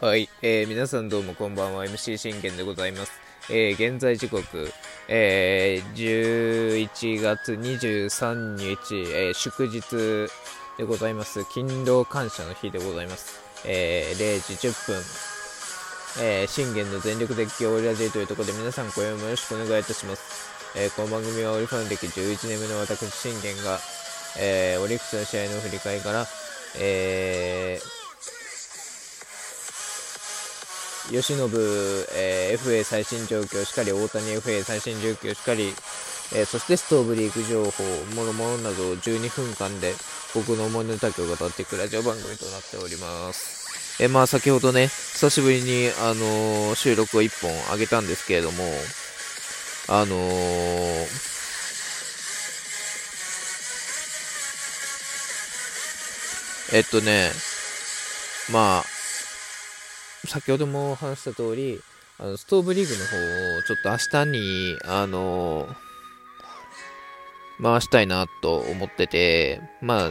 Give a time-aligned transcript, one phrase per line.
[0.00, 1.84] はい、えー、皆さんどうもこんばんは。
[1.84, 3.12] MC 信玄でございます、
[3.50, 4.72] えー、現在時刻、
[5.08, 10.30] えー、11月23日、えー、祝日
[10.78, 11.44] でございます。
[11.52, 15.02] 勤労感謝の日でございます、えー、0時10分。
[16.24, 20.48] えー、信玄の全力絶叫オリラジーというところで皆さん今夜もよろしくお願いいたします。
[20.78, 23.78] えー、この番組はオリファン歴11年目の私信玄が、
[24.38, 26.26] えー、オリックスの試合の振り返りから、
[26.80, 27.99] えー、
[31.10, 31.36] 吉信、
[32.14, 35.74] えー、FA 最新状況しかり、大谷 FA 最新状況しかり、
[36.32, 37.82] えー、そしてストーブリーグ情報、
[38.14, 39.94] もろもろなどを12分間で
[40.34, 44.02] 僕の思いの丈を語っていくラジオ番組となっております。
[44.02, 48.64] えまあ先ほどね、久しぶりに、あのー、収録を1本上げたんですけれども、
[49.88, 50.16] あの、
[56.72, 57.32] えっとね、
[58.52, 58.99] まあ、
[60.26, 61.80] 先ほども話した通り、
[62.18, 65.68] あのストーブリーグの方をちょっと明日に、あの、
[67.62, 70.10] 回したいなと思ってて、まあ、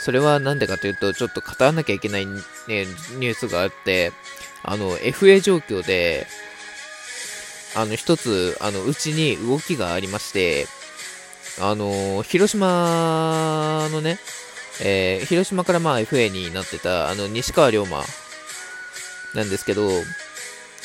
[0.00, 2.34] それはなんでかというと、ちょっと語らなきゃいけない、ね、
[2.68, 4.12] ニュースがあって、
[4.62, 6.26] あの、FA 状況で、
[7.76, 10.66] あの、一つ、あの、うちに動きがありまして、
[11.60, 14.18] あの、広島のね、
[14.82, 18.02] えー、広島からまあ FA になってた、あの、西川龍馬
[19.34, 19.88] なんですけど、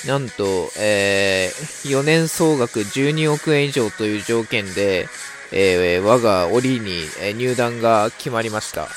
[0.08, 5.08] なんと、えー、4年総額12億円以上という条件で、
[5.52, 7.04] えー、我が折に
[7.36, 8.88] 入団が決まりました。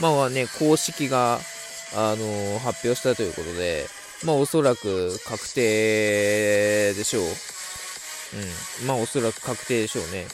[0.00, 1.38] まあね、公式が、
[1.94, 3.86] あの、発表したということで、
[4.24, 7.24] まあおそらく確定でしょう。
[7.24, 8.86] うん。
[8.86, 10.26] まあおそらく確定でしょうね。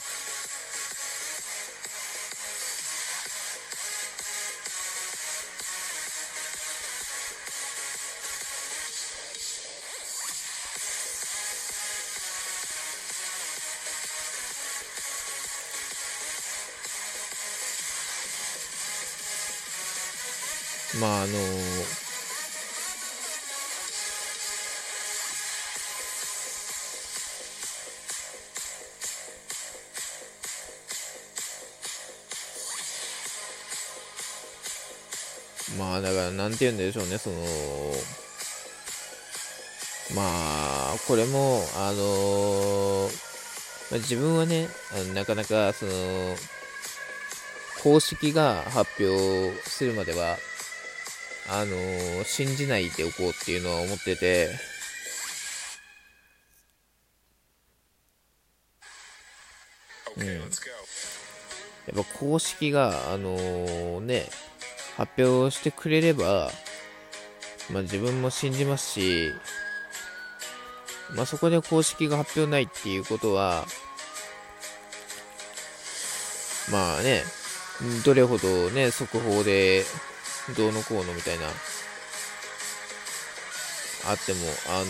[20.97, 21.33] まああの
[35.77, 37.35] まあだからなんて言うんでしょうねその
[40.15, 43.09] まあこれもあの
[43.91, 44.67] ま、自分はね
[45.13, 45.91] なかなかその
[47.83, 50.37] 公式が発表するまでは
[51.51, 54.49] あのー、信じないでおこうっていうのは思ってて、
[60.17, 60.27] うん。
[60.27, 64.29] やっぱ公式が、あのー、ね、
[64.95, 66.51] 発表してくれれば、
[67.71, 69.31] まあ自分も信じますし、
[71.15, 73.65] まあそこで公式が発表ないっていうことは、
[76.71, 77.23] まあね、
[78.05, 79.83] どれほどね、速報で
[80.55, 81.47] どうのこうのみたいな、
[84.09, 84.39] あっても、
[84.69, 84.89] あのー、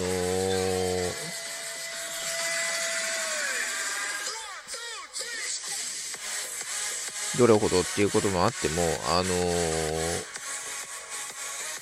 [7.37, 9.27] どれほどっていうこともあっても、あのー、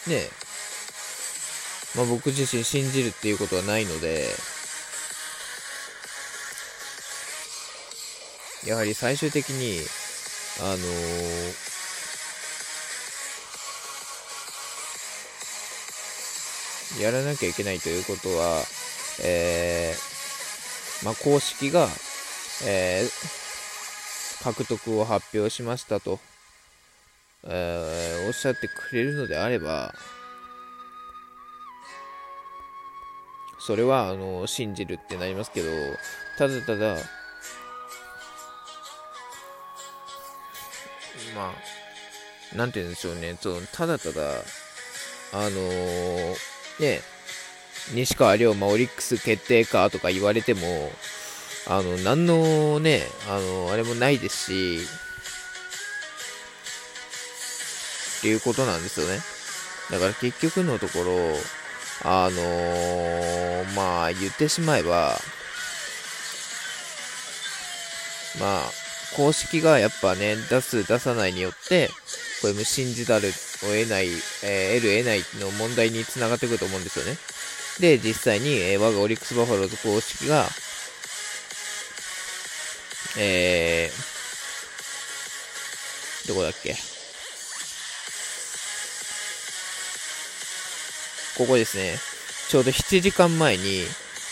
[0.09, 0.29] ね
[1.95, 4.27] まあ、僕自身信じるっていうことはないので、
[8.65, 9.79] やはり最終的に、
[10.61, 11.76] あのー
[17.01, 18.63] やらなきゃいけないということは、
[19.23, 21.87] えー、まあ、公式が、
[22.65, 26.19] えー、獲得を発表しましたと、
[27.43, 29.93] えー、おっしゃってくれるのであれば、
[33.59, 35.69] それはあの信じるってなりますけど、
[36.37, 36.95] ただただ、
[41.35, 41.51] ま
[42.53, 44.21] あ、なんて言うんでしょうね、そのただただ、
[45.33, 47.01] あのーね、
[47.93, 50.91] 西川龍馬オリックス決定かとか言われても、
[51.67, 54.79] あの、何のね、あの、あれもないですし、
[58.19, 59.19] っていうことなんですよね。
[59.91, 61.13] だから結局のところ、
[62.03, 65.17] あのー、まあ、言ってしまえば、
[68.39, 68.71] まあ、
[69.15, 71.89] 公式がやっぱね、出す、出さないによって、
[72.41, 73.31] これも信じざる
[73.63, 74.09] を得ない、
[74.43, 77.17] えー、得る得ないの問題につながってくると思うんですよね。
[77.79, 80.47] で、実際に、えー、我がオリックスバファローズ公式が、
[83.17, 86.75] えー、どこだっけ？
[91.37, 91.99] ここですね、
[92.49, 93.83] ちょうど7時間前に、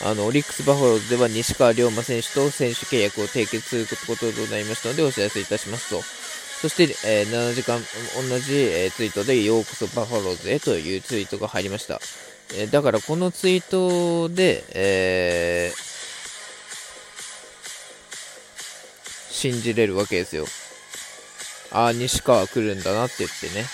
[0.04, 6.04] あの、オリックス・バファローズでは西川龍馬選手と選手契約を締結することとなりましたので、お知らせいたしますと。
[6.62, 7.80] そして、えー、7時間、
[8.30, 12.00] 同じ、えー、ツイートで、ようこそバファローズへというツイートが入りました。
[12.54, 15.80] えー、だからこのツイートで、えー、
[19.32, 20.46] 信じれるわけですよ。
[21.72, 23.66] ああ、西川来るんだなって言ってね。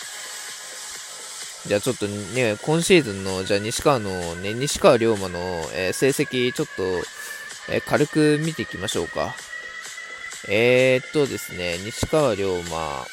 [1.67, 5.39] じゃあちょっとね、今シーズンの、じゃあ西川のね、西川龍馬の、
[5.73, 6.83] えー、成績ちょっと、
[7.71, 9.35] えー、軽く見ていきましょうか。
[10.47, 13.05] えー、っとですね、西川龍馬、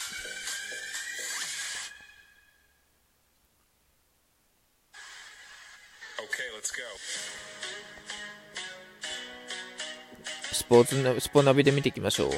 [10.52, 12.30] スポーツスポナビで見ていきましょう。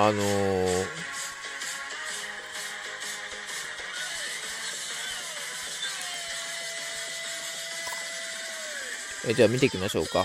[0.00, 1.07] あのー、
[9.28, 10.24] えじゃあ見ていきましょうか。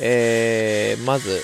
[0.00, 1.42] えー、まず、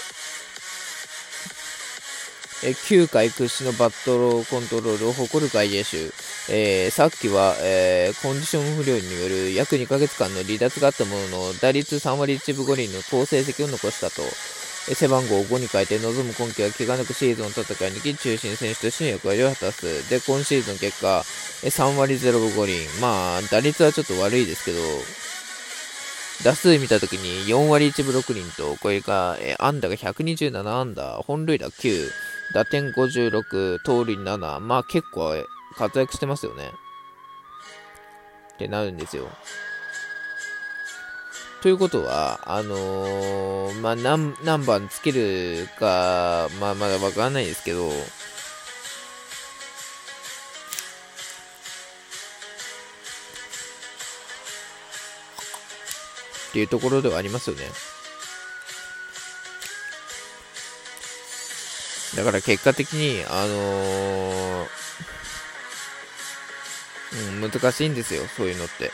[2.63, 6.13] え9回屈指のバットローコントロールを誇る外野手、
[6.51, 14.23] えー、さっきは、えー、コンディション不良による約2ヶ月間の離脱があったものの打率3割1分5厘の好成績を残したと。
[14.95, 20.11] 背番号5に変えて望む今季は怪我なくシーズンを戦い抜き中心選手としての役割を果たす。
[20.11, 21.25] で、今シーズン結果、
[21.63, 23.01] 3割0分5厘。
[23.01, 24.79] まあ、打率はちょっと悪いですけど、
[26.43, 32.11] 打数見たときに4割1分6厘と、これが、え安打が127安打、本塁打9、
[32.55, 34.61] 打点56、盗塁7。
[34.61, 35.35] まあ結構
[35.77, 36.71] 活躍してますよね。
[38.55, 39.29] ってなるんですよ。
[41.63, 47.91] ということは、あのー、まあ何、何番つけるか、まあまだわかんないですけど、
[56.55, 57.65] っていうところではありますよね。
[62.15, 64.67] だから結果的に、あの、
[67.41, 68.93] うん、難しいんですよ、そういうのって。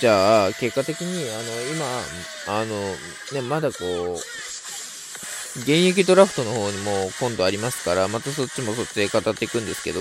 [0.00, 1.42] じゃあ、結果的に、あの、
[1.74, 2.96] 今、あの、
[3.34, 10.00] ね、まだこう、現役ドラフトの方にも今度ありますから、またそっちもそっちで語っていくんですけど、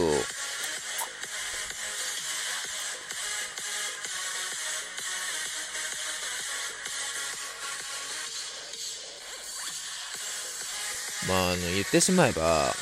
[11.28, 12.74] まあ、あの、言ってしまえば、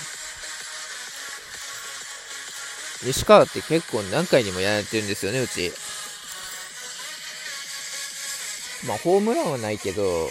[3.03, 5.71] 西川って結構何回にもやられてるんですよね、うち。
[8.87, 10.29] まあ、ホームランはないけど、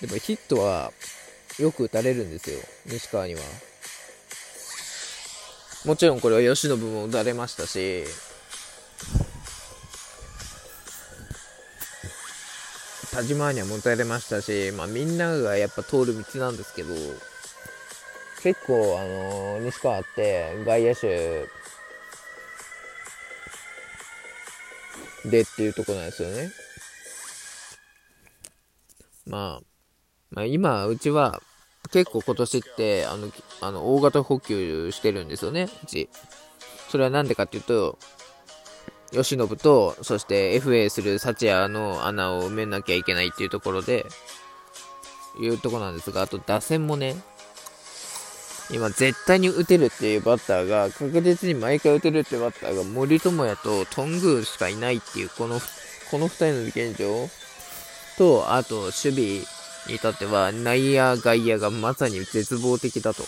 [0.00, 0.92] でもヒットは
[1.58, 3.40] よく打たれるんですよ、西川には。
[5.84, 8.04] もちろんこれは由伸も打たれましたし、
[13.12, 16.94] 田島にはもたれましたし、まあみんながやっぱ通る道なんですけど、
[18.42, 21.46] 結構あのー、西川って外野手
[25.28, 26.50] でっていうとこなんですよね。
[29.26, 29.64] まあ、
[30.30, 31.42] まあ、今、うちは
[31.92, 36.08] 結構今年って、あの、あの大型補給してるんですよね、うち。
[36.88, 37.98] それはなんでかっていうと、
[39.12, 44.06] 吉信と、そして FA する幸也の穴を埋めなきゃいけないっていうところで、
[45.38, 47.16] いうとこなんですが、あと打線もね、
[48.70, 55.60] 今絶対に打てるっていうバッターが、確実に毎回打てるっていうバッターが森友哉と頓宮しかいないっていう、この、
[56.10, 57.28] この2人の現状
[58.16, 59.22] と、あと守備
[59.88, 63.24] に至っては、内野、外野がまさに絶望的だと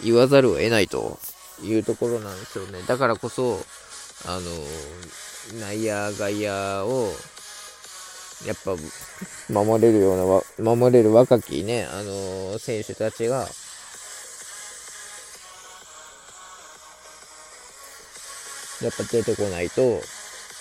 [0.00, 1.18] 言わざるを得ないと
[1.62, 2.82] いうところなんですよね。
[2.86, 3.64] だからこそ、
[4.24, 7.12] あの、内野、外野を、
[8.46, 8.76] やっぱ、
[9.52, 13.48] 守れるような、守れる若きね、あの、選手たちが、
[18.82, 20.00] やっぱ出てこないと、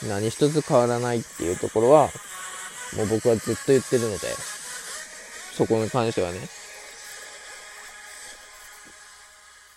[0.07, 2.09] 何一つ変わらないっていうところは、
[2.97, 4.27] もう僕はずっと言ってるので、
[5.55, 6.39] そこに関してはね、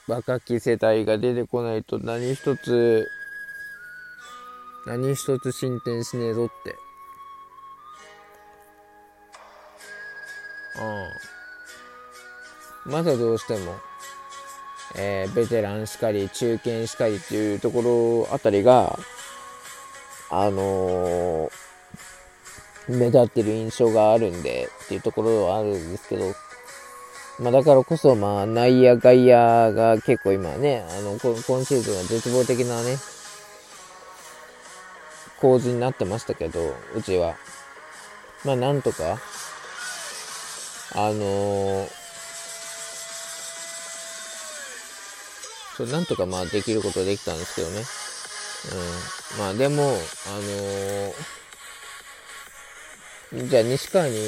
[0.06, 3.08] 若き世代が出てこないと何一つ、
[4.86, 6.76] 何一つ進展しねえぞって。
[10.76, 11.08] あ
[12.86, 12.88] あ。
[12.88, 13.76] まだどうしても、
[14.96, 18.98] えー、ベテランしかり、中堅しかりっていうところあたりが、
[20.30, 21.50] あのー、
[22.88, 26.34] 目立ってる印象があるんでっていうところはあるんですけど、
[27.40, 32.96] まあ、だからこそ、まあ、内野、外野が結構今ね、あの、今シーズンは絶望的なね、
[35.44, 37.36] 構図になってましたけど、うちは。
[38.46, 39.20] まあ、なんとか、
[40.94, 41.88] あのー、
[45.76, 47.82] そう、なんとかまあできることできたんですけどね。
[49.36, 49.38] うん。
[49.38, 49.86] まあでも、あ
[53.34, 54.18] のー、じゃあ西川に、え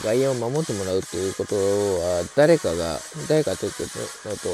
[0.00, 2.98] ー、外野を守ってもらうっていうことは、誰かが、
[3.28, 3.84] 誰かというこ
[4.24, 4.48] とだと、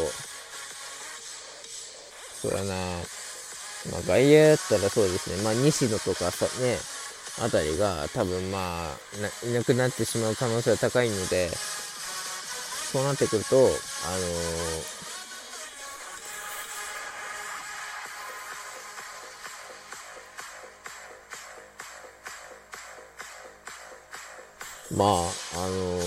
[2.43, 2.75] そうだな、
[3.91, 6.79] まあ外野やったらそうですね、まあ西野とかさ、ね、
[7.41, 11.49] あたりが多分まあいなくなってしまう可能性は高いので、
[12.93, 15.09] そうなってくると、あのー
[24.97, 25.13] まあ、あ
[25.69, 26.01] の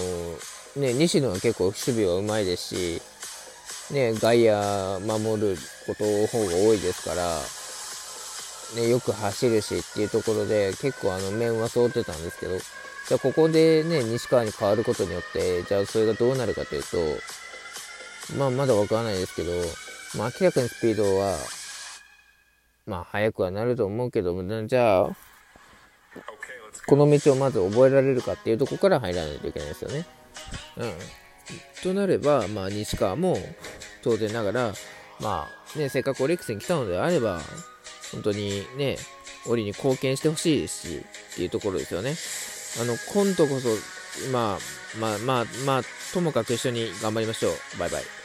[0.75, 3.01] ー、ね、西野は結構守備はうまいですし、
[3.93, 7.39] ね、外野守ることの方が多いですから、
[8.75, 16.97] ね、よく走るしっていうところで結構あの面は通ってたんですけど、じゃあここでね、西川に変わることによって、じゃあそれがどうなるかというと、
[18.37, 19.51] まあまだわからないですけど、
[20.17, 21.37] まあ明らかにスピードは、
[22.85, 25.09] まあ速くはなると思うけども、じゃあ、
[26.87, 30.05] この道をまず覚えられるかっていうとこから入らないといけないですよね。
[30.77, 30.93] うん。
[31.83, 33.37] となれば、まあ、西川も
[34.03, 34.73] 当然ながら、
[35.19, 37.41] まあ、ね、せっかくオリックスに来たのであれば、
[38.11, 38.97] 本当にね、
[39.45, 42.15] 折に貢献してほしいですし、っていうところですよね。
[42.81, 43.69] あの、今度こそ、
[44.31, 45.81] まあ、まあ、まあ、まあ、
[46.13, 47.79] ともかく一緒に頑張りましょう。
[47.79, 48.20] バイバイ。